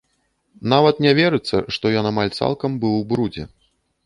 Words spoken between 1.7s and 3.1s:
што ён амаль цалкам быў у